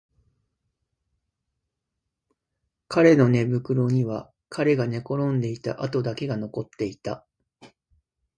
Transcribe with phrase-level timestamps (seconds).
[2.87, 7.23] 彼の寝袋には彼が寝転んでいた跡だけが残っていた